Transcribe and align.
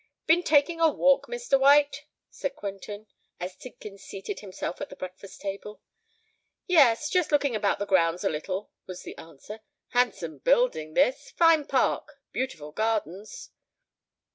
"Been 0.25 0.41
taking 0.41 0.81
a 0.81 0.89
walk, 0.89 1.27
Mr. 1.27 1.59
White?" 1.59 2.05
said 2.31 2.55
Quentin, 2.55 3.05
as 3.39 3.55
Tidkins 3.55 4.01
seated 4.03 4.39
himself 4.39 4.81
at 4.81 4.89
the 4.89 4.95
breakfast 4.95 5.41
table. 5.41 5.79
"Yes—just 6.65 7.31
looking 7.31 7.55
about 7.55 7.77
the 7.77 7.85
grounds 7.85 8.23
a 8.23 8.29
little," 8.31 8.71
was 8.87 9.03
the 9.03 9.15
answer. 9.19 9.59
"Handsome 9.89 10.39
building 10.39 10.95
this—fine 10.95 11.65
park—beautiful 11.67 12.71
gardens." 12.71 13.51